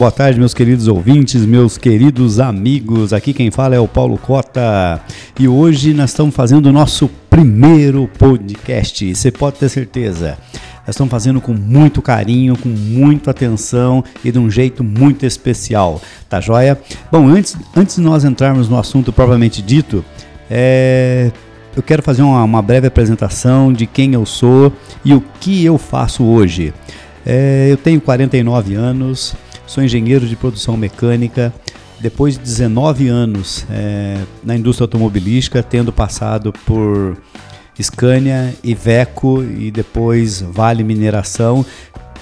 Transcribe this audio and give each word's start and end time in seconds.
Boa 0.00 0.10
tarde, 0.10 0.38
meus 0.38 0.54
queridos 0.54 0.88
ouvintes, 0.88 1.44
meus 1.44 1.76
queridos 1.76 2.40
amigos. 2.40 3.12
Aqui 3.12 3.34
quem 3.34 3.50
fala 3.50 3.74
é 3.74 3.78
o 3.78 3.86
Paulo 3.86 4.16
Cota 4.16 4.98
e 5.38 5.46
hoje 5.46 5.92
nós 5.92 6.08
estamos 6.08 6.34
fazendo 6.34 6.64
o 6.64 6.72
nosso 6.72 7.10
primeiro 7.28 8.08
podcast. 8.18 9.14
Você 9.14 9.30
pode 9.30 9.58
ter 9.58 9.68
certeza. 9.68 10.38
Nós 10.54 10.94
estamos 10.96 11.10
fazendo 11.10 11.38
com 11.38 11.52
muito 11.52 12.00
carinho, 12.00 12.56
com 12.56 12.70
muita 12.70 13.30
atenção 13.30 14.02
e 14.24 14.32
de 14.32 14.38
um 14.38 14.50
jeito 14.50 14.82
muito 14.82 15.26
especial, 15.26 16.00
tá 16.30 16.40
joia? 16.40 16.80
Bom, 17.12 17.28
antes, 17.28 17.54
antes 17.76 17.96
de 17.96 18.00
nós 18.00 18.24
entrarmos 18.24 18.70
no 18.70 18.78
assunto 18.78 19.12
propriamente 19.12 19.60
dito, 19.60 20.02
é, 20.50 21.30
eu 21.76 21.82
quero 21.82 22.02
fazer 22.02 22.22
uma, 22.22 22.42
uma, 22.42 22.62
breve 22.62 22.86
apresentação 22.86 23.70
de 23.70 23.84
quem 23.84 24.14
eu 24.14 24.24
sou 24.24 24.72
e 25.04 25.12
o 25.12 25.22
que 25.42 25.62
eu 25.62 25.76
faço 25.76 26.24
hoje. 26.24 26.72
É, 27.26 27.68
eu 27.70 27.76
tenho 27.76 28.00
49 28.00 28.74
anos, 28.74 29.36
Sou 29.70 29.84
engenheiro 29.84 30.26
de 30.26 30.34
produção 30.34 30.76
mecânica. 30.76 31.54
Depois 32.00 32.34
de 32.34 32.40
19 32.40 33.06
anos 33.06 33.64
é, 33.70 34.18
na 34.42 34.56
indústria 34.56 34.82
automobilística, 34.82 35.62
tendo 35.62 35.92
passado 35.92 36.52
por 36.66 37.16
Scania, 37.80 38.52
Iveco 38.64 39.44
e 39.44 39.70
depois 39.70 40.40
Vale 40.40 40.82
Mineração, 40.82 41.64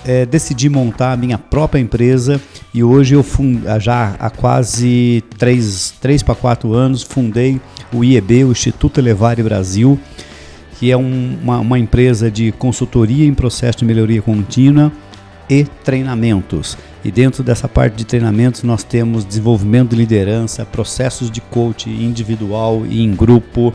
é, 0.04 0.26
decidi 0.26 0.68
montar 0.68 1.12
a 1.12 1.16
minha 1.16 1.38
própria 1.38 1.80
empresa 1.80 2.38
e 2.74 2.84
hoje 2.84 3.14
eu 3.14 3.22
fund, 3.22 3.62
já 3.80 4.14
há 4.18 4.28
quase 4.28 5.24
3, 5.38 5.94
3 6.02 6.22
para 6.22 6.34
4 6.34 6.74
anos 6.74 7.02
fundei 7.02 7.58
o 7.90 8.04
IEB, 8.04 8.44
o 8.44 8.52
Instituto 8.52 9.00
Elevare 9.00 9.42
Brasil, 9.42 9.98
que 10.78 10.90
é 10.90 10.96
um, 10.98 11.38
uma, 11.42 11.60
uma 11.60 11.78
empresa 11.78 12.30
de 12.30 12.52
consultoria 12.52 13.24
em 13.24 13.32
processo 13.32 13.78
de 13.78 13.86
melhoria 13.86 14.20
contínua 14.20 14.92
e 15.48 15.64
treinamentos. 15.84 16.76
E 17.04 17.10
dentro 17.10 17.42
dessa 17.42 17.68
parte 17.68 17.96
de 17.96 18.04
treinamentos 18.04 18.62
nós 18.62 18.82
temos 18.82 19.24
desenvolvimento 19.24 19.90
de 19.90 19.96
liderança, 19.96 20.64
processos 20.64 21.30
de 21.30 21.40
coach 21.40 21.88
individual 21.88 22.84
e 22.86 23.02
em 23.02 23.14
grupo, 23.14 23.72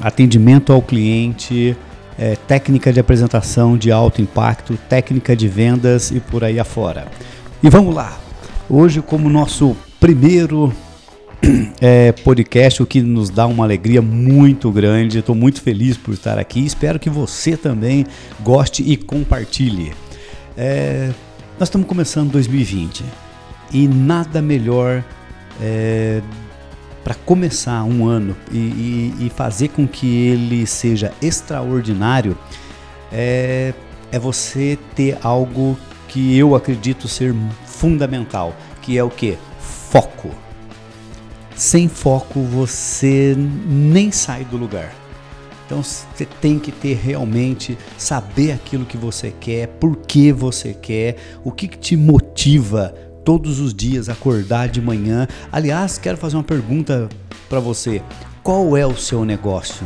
atendimento 0.00 0.72
ao 0.72 0.82
cliente, 0.82 1.76
é, 2.18 2.34
técnica 2.34 2.92
de 2.92 2.98
apresentação 2.98 3.76
de 3.76 3.92
alto 3.92 4.22
impacto, 4.22 4.78
técnica 4.88 5.36
de 5.36 5.48
vendas 5.48 6.10
e 6.10 6.20
por 6.20 6.42
aí 6.42 6.58
afora. 6.58 7.06
E 7.62 7.68
vamos 7.68 7.94
lá! 7.94 8.18
Hoje, 8.68 9.00
como 9.00 9.28
nosso 9.28 9.76
primeiro 10.00 10.72
é, 11.80 12.12
podcast, 12.24 12.82
o 12.82 12.86
que 12.86 13.00
nos 13.00 13.30
dá 13.30 13.46
uma 13.46 13.64
alegria 13.64 14.02
muito 14.02 14.70
grande. 14.70 15.18
Estou 15.18 15.34
muito 15.34 15.60
feliz 15.60 15.96
por 15.96 16.14
estar 16.14 16.38
aqui. 16.38 16.64
Espero 16.64 16.98
que 16.98 17.10
você 17.10 17.56
também 17.56 18.06
goste 18.42 18.82
e 18.82 18.96
compartilhe. 18.96 19.92
É, 20.56 21.12
nós 21.58 21.68
estamos 21.68 21.86
começando 21.86 22.30
2020 22.32 23.04
e 23.72 23.86
nada 23.86 24.40
melhor 24.40 25.04
é, 25.60 26.22
para 27.04 27.14
começar 27.14 27.84
um 27.84 28.06
ano 28.06 28.36
e, 28.50 28.56
e, 28.56 29.26
e, 29.26 29.30
fazer 29.30 29.68
com 29.68 29.86
que 29.86 30.06
ele 30.06 30.66
seja 30.66 31.12
extraordinário 31.20 32.36
é, 33.12 33.74
é 34.10 34.18
você 34.18 34.78
ter 34.94 35.18
algo 35.22 35.78
que 36.08 36.36
eu 36.36 36.54
acredito 36.54 37.06
ser 37.06 37.34
fundamental, 37.64 38.54
que 38.80 38.96
é 38.96 39.04
o 39.04 39.10
que? 39.10 39.36
Foco. 39.60 40.30
Sem 41.54 41.88
foco 41.88 42.42
você 42.42 43.34
nem 43.36 44.10
sai 44.10 44.44
do 44.44 44.56
lugar. 44.56 44.92
Então 45.66 45.82
você 45.82 46.24
tem 46.40 46.60
que 46.60 46.70
ter 46.70 46.94
realmente 46.94 47.76
saber 47.98 48.52
aquilo 48.52 48.86
que 48.86 48.96
você 48.96 49.34
quer, 49.38 49.66
por 49.66 49.96
que 49.96 50.32
você 50.32 50.72
quer, 50.72 51.16
o 51.44 51.50
que, 51.50 51.66
que 51.66 51.76
te 51.76 51.96
motiva 51.96 52.94
todos 53.24 53.58
os 53.58 53.74
dias 53.74 54.08
acordar 54.08 54.68
de 54.68 54.80
manhã. 54.80 55.26
Aliás, 55.50 55.98
quero 55.98 56.16
fazer 56.16 56.36
uma 56.36 56.44
pergunta 56.44 57.08
para 57.48 57.58
você. 57.58 58.00
Qual 58.44 58.76
é 58.76 58.86
o 58.86 58.96
seu 58.96 59.24
negócio? 59.24 59.84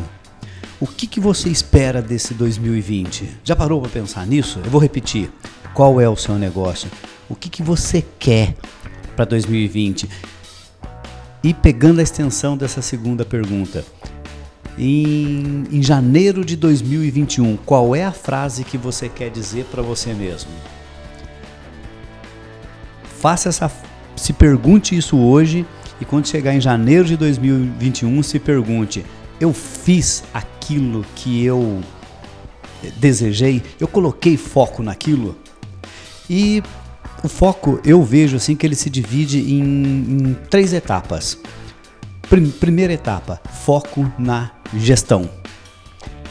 O 0.78 0.86
que, 0.86 1.06
que 1.06 1.18
você 1.18 1.48
espera 1.48 2.02
desse 2.02 2.34
2020? 2.34 3.38
Já 3.42 3.56
parou 3.56 3.80
para 3.80 3.90
pensar 3.90 4.26
nisso? 4.26 4.60
Eu 4.62 4.70
vou 4.70 4.80
repetir. 4.80 5.30
Qual 5.72 5.98
é 5.98 6.08
o 6.08 6.16
seu 6.16 6.38
negócio? 6.38 6.90
O 7.28 7.34
que, 7.34 7.48
que 7.48 7.62
você 7.62 8.04
quer 8.18 8.54
para 9.16 9.24
2020? 9.24 10.08
E 11.42 11.54
pegando 11.54 12.00
a 12.00 12.02
extensão 12.02 12.54
dessa 12.54 12.82
segunda 12.82 13.24
pergunta, 13.24 13.82
em, 14.78 15.64
em 15.70 15.82
janeiro 15.82 16.44
de 16.44 16.56
2021, 16.56 17.56
qual 17.58 17.94
é 17.94 18.04
a 18.04 18.12
frase 18.12 18.64
que 18.64 18.78
você 18.78 19.08
quer 19.08 19.30
dizer 19.30 19.64
para 19.66 19.82
você 19.82 20.12
mesmo? 20.14 20.50
Faça 23.20 23.48
essa, 23.48 23.70
se 24.16 24.32
pergunte 24.32 24.96
isso 24.96 25.18
hoje 25.18 25.66
e 26.00 26.04
quando 26.04 26.26
chegar 26.26 26.54
em 26.54 26.60
janeiro 26.60 27.04
de 27.04 27.16
2021, 27.16 28.22
se 28.22 28.38
pergunte: 28.38 29.04
eu 29.38 29.52
fiz 29.52 30.24
aquilo 30.32 31.04
que 31.14 31.44
eu 31.44 31.80
desejei? 32.96 33.62
Eu 33.78 33.86
coloquei 33.86 34.36
foco 34.36 34.82
naquilo? 34.82 35.36
E 36.28 36.62
o 37.22 37.28
foco 37.28 37.80
eu 37.84 38.02
vejo 38.02 38.36
assim 38.36 38.56
que 38.56 38.66
ele 38.66 38.74
se 38.74 38.88
divide 38.88 39.40
em, 39.52 39.62
em 39.62 40.36
três 40.48 40.72
etapas. 40.72 41.38
Primeira 42.60 42.92
etapa, 42.92 43.40
foco 43.64 44.10
na 44.18 44.52
gestão. 44.76 45.28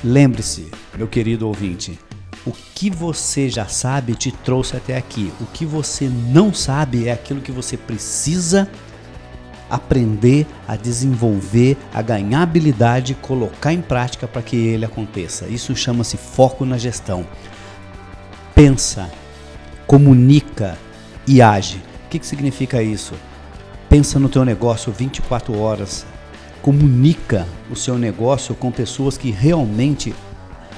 Lembre-se, 0.03 0.71
meu 0.97 1.07
querido 1.07 1.47
ouvinte, 1.47 1.99
o 2.45 2.51
que 2.51 2.89
você 2.89 3.49
já 3.49 3.67
sabe 3.67 4.15
te 4.15 4.31
trouxe 4.31 4.77
até 4.77 4.97
aqui. 4.97 5.31
O 5.41 5.45
que 5.45 5.65
você 5.65 6.07
não 6.07 6.53
sabe 6.53 7.07
é 7.07 7.11
aquilo 7.11 7.41
que 7.41 7.51
você 7.51 7.75
precisa 7.75 8.69
aprender 9.69 10.47
a 10.67 10.75
desenvolver, 10.75 11.77
a 11.93 12.01
ganhar 12.01 12.41
habilidade, 12.41 13.13
colocar 13.13 13.71
em 13.71 13.81
prática 13.81 14.27
para 14.27 14.41
que 14.41 14.55
ele 14.55 14.85
aconteça. 14.85 15.47
Isso 15.47 15.75
chama-se 15.75 16.17
foco 16.17 16.65
na 16.65 16.77
gestão. 16.77 17.25
Pensa, 18.55 19.09
comunica 19.85 20.77
e 21.27 21.41
age. 21.41 21.77
O 22.05 22.09
que, 22.09 22.19
que 22.19 22.25
significa 22.25 22.81
isso? 22.81 23.13
Pensa 23.87 24.17
no 24.17 24.29
teu 24.29 24.43
negócio 24.43 24.91
24 24.91 25.57
horas. 25.59 26.05
Comunica 26.61 27.47
o 27.71 27.75
seu 27.75 27.97
negócio 27.97 28.53
com 28.55 28.71
pessoas 28.71 29.17
que 29.17 29.31
realmente 29.31 30.13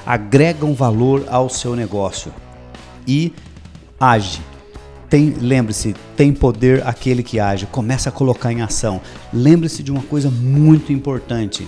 agregam 0.05 0.73
valor 0.73 1.25
ao 1.27 1.49
seu 1.49 1.75
negócio. 1.75 2.33
E 3.07 3.33
age. 3.99 4.41
Tem, 5.09 5.31
lembre-se, 5.39 5.93
tem 6.15 6.31
poder 6.31 6.87
aquele 6.87 7.21
que 7.21 7.39
age. 7.39 7.65
Começa 7.65 8.09
a 8.09 8.11
colocar 8.11 8.51
em 8.51 8.61
ação. 8.61 9.01
Lembre-se 9.33 9.83
de 9.83 9.91
uma 9.91 10.01
coisa 10.03 10.29
muito 10.29 10.93
importante. 10.93 11.67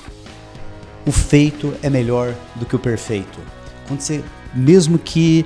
O 1.05 1.11
feito 1.11 1.73
é 1.83 1.89
melhor 1.89 2.33
do 2.55 2.65
que 2.65 2.75
o 2.75 2.79
perfeito. 2.79 3.39
Quando 3.87 3.99
você, 3.99 4.23
mesmo 4.53 4.97
que 4.97 5.45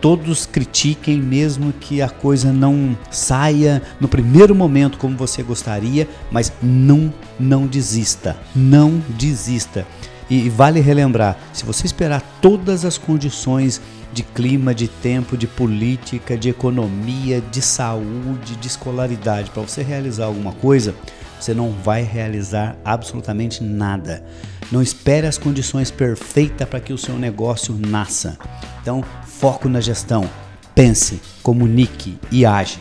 todos 0.00 0.46
critiquem, 0.46 1.18
mesmo 1.18 1.72
que 1.72 2.00
a 2.00 2.08
coisa 2.08 2.52
não 2.52 2.96
saia 3.10 3.82
no 4.00 4.08
primeiro 4.08 4.54
momento 4.54 4.98
como 4.98 5.16
você 5.16 5.42
gostaria, 5.42 6.08
mas 6.30 6.52
não, 6.62 7.12
não 7.38 7.66
desista, 7.66 8.36
não 8.54 9.02
desista. 9.10 9.86
E 10.30 10.48
vale 10.50 10.80
relembrar, 10.80 11.38
se 11.52 11.64
você 11.64 11.86
esperar 11.86 12.22
todas 12.40 12.84
as 12.84 12.98
condições 12.98 13.80
de 14.12 14.22
clima, 14.22 14.74
de 14.74 14.88
tempo, 14.88 15.36
de 15.36 15.46
política, 15.46 16.36
de 16.36 16.48
economia, 16.48 17.40
de 17.40 17.62
saúde, 17.62 18.56
de 18.56 18.66
escolaridade 18.66 19.50
para 19.50 19.62
você 19.62 19.82
realizar 19.82 20.26
alguma 20.26 20.52
coisa, 20.52 20.94
você 21.40 21.54
não 21.54 21.70
vai 21.70 22.02
realizar 22.02 22.76
absolutamente 22.84 23.62
nada. 23.62 24.24
Não 24.70 24.82
espere 24.82 25.26
as 25.26 25.38
condições 25.38 25.90
perfeitas 25.90 26.68
para 26.68 26.80
que 26.80 26.92
o 26.92 26.98
seu 26.98 27.16
negócio 27.16 27.74
nasça. 27.78 28.36
Então, 28.82 29.02
foco 29.38 29.68
na 29.68 29.80
gestão. 29.80 30.28
Pense, 30.74 31.20
comunique 31.42 32.18
e 32.30 32.44
age. 32.44 32.80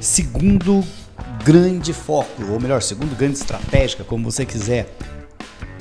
Segundo 0.00 0.82
grande 1.44 1.92
foco, 1.92 2.44
ou 2.50 2.58
melhor, 2.58 2.82
segundo 2.82 3.14
grande 3.16 3.36
estratégica, 3.38 4.02
como 4.02 4.30
você 4.30 4.46
quiser. 4.46 4.88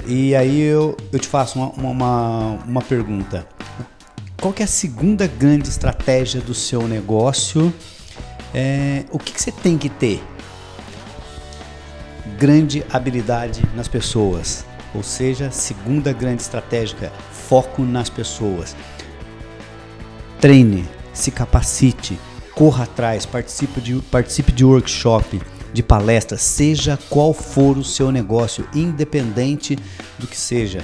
E 0.06 0.36
aí 0.36 0.62
eu, 0.62 0.96
eu 1.12 1.20
te 1.20 1.28
faço 1.28 1.58
uma, 1.58 1.70
uma, 1.70 2.40
uma 2.66 2.82
pergunta. 2.82 3.48
Qual 4.40 4.54
é 4.60 4.64
a 4.64 4.68
segunda 4.68 5.28
grande 5.28 5.70
estratégia 5.70 6.42
do 6.42 6.54
seu 6.54 6.88
negócio? 6.88 7.74
É, 8.54 9.06
o 9.12 9.18
que, 9.18 9.32
que 9.32 9.42
você 9.42 9.52
tem 9.52 9.78
que 9.78 9.90
ter? 9.90 10.22
Grande 12.38 12.86
habilidade 12.92 13.64
nas 13.74 13.88
pessoas. 13.88 14.66
Ou 14.94 15.04
seja, 15.04 15.52
segunda 15.52 16.14
grande 16.14 16.42
estratégia, 16.42 17.12
foco 17.32 17.82
nas 17.82 18.10
pessoas 18.10 18.76
treine, 20.46 20.86
se 21.12 21.32
capacite, 21.32 22.20
corra 22.54 22.84
atrás, 22.84 23.26
participe 23.26 23.82
de, 23.82 23.96
participe 24.12 24.52
de 24.52 24.64
workshop, 24.64 25.42
de 25.74 25.82
palestra, 25.82 26.38
seja 26.38 27.00
qual 27.10 27.34
for 27.34 27.80
o 27.80 27.84
seu 27.84 28.12
negócio, 28.12 28.64
independente 28.72 29.76
do 30.20 30.28
que 30.28 30.38
seja. 30.38 30.84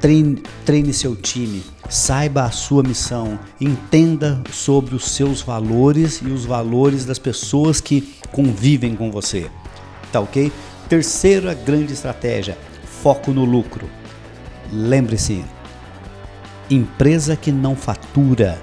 Treine, 0.00 0.42
treine 0.64 0.92
seu 0.92 1.14
time, 1.14 1.62
Saiba 1.88 2.42
a 2.42 2.50
sua 2.50 2.82
missão, 2.82 3.38
entenda 3.60 4.42
sobre 4.52 4.96
os 4.96 5.10
seus 5.10 5.42
valores 5.42 6.20
e 6.20 6.26
os 6.26 6.44
valores 6.44 7.04
das 7.04 7.20
pessoas 7.20 7.80
que 7.80 8.14
convivem 8.32 8.96
com 8.96 9.12
você. 9.12 9.48
Tá 10.10 10.18
ok? 10.18 10.52
Terceira 10.88 11.54
grande 11.54 11.92
estratégia: 11.92 12.58
foco 13.00 13.32
no 13.32 13.44
lucro. 13.44 13.88
Lembre-se, 14.72 15.44
empresa 16.70 17.36
que 17.36 17.50
não 17.50 17.74
fatura 17.74 18.58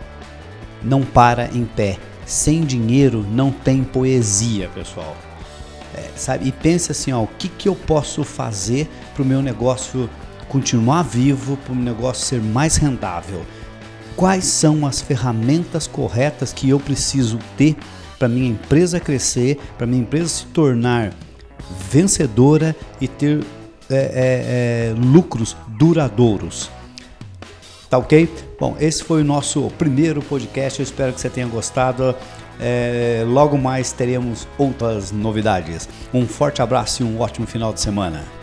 não 0.84 1.04
para 1.04 1.50
em 1.54 1.66
pé. 1.66 1.98
Sem 2.26 2.62
dinheiro 2.62 3.26
não 3.32 3.52
tem 3.52 3.84
poesia, 3.84 4.70
pessoal. 4.70 5.16
É, 5.96 6.10
sabe? 6.16 6.48
E 6.48 6.52
pense 6.52 6.92
assim, 6.92 7.12
ó, 7.12 7.24
o 7.24 7.28
que, 7.28 7.48
que 7.48 7.70
eu 7.70 7.76
posso 7.76 8.24
fazer 8.24 8.90
para 9.14 9.24
o 9.24 9.26
meu 9.26 9.42
negócio 9.42 10.10
continuar 10.50 11.04
vivo, 11.04 11.58
para 11.58 11.74
o 11.74 11.76
negócio 11.76 12.26
ser 12.26 12.42
mais 12.42 12.76
rendável? 12.76 13.46
Quais 14.16 14.46
são 14.46 14.86
as 14.86 15.00
ferramentas 15.00 15.88
corretas 15.88 16.52
que 16.52 16.70
eu 16.70 16.80
preciso 16.80 17.40
ter 17.56 17.76
para 18.20 18.28
minha 18.28 18.50
empresa 18.50 19.00
crescer, 19.00 19.58
para 19.78 19.88
minha 19.88 20.02
empresa 20.02 20.28
se 20.28 20.46
tornar 20.48 21.14
vencedora 21.90 22.76
e 23.00 23.08
ter 23.08 23.40
é, 23.90 23.96
é, 23.96 24.92
é 24.92 24.96
lucros 24.98 25.56
duradouros? 25.68 26.70
Tá 27.90 27.98
ok? 27.98 28.30
Bom, 28.60 28.76
esse 28.80 29.04
foi 29.04 29.22
o 29.22 29.26
nosso 29.26 29.72
primeiro 29.78 30.22
podcast. 30.22 30.80
Eu 30.80 30.84
espero 30.84 31.14
que 31.14 31.22
você 31.22 31.30
tenha 31.30 31.48
gostado. 31.48 32.16
É, 32.60 33.24
logo 33.28 33.58
mais 33.58 33.92
teremos 33.92 34.48
outras 34.58 35.12
novidades. 35.12 35.88
Um 36.14 36.28
forte 36.28 36.62
abraço 36.62 37.04
e 37.04 37.06
um 37.06 37.20
ótimo 37.20 37.46
final 37.46 37.72
de 37.72 37.80
semana. 37.80 38.37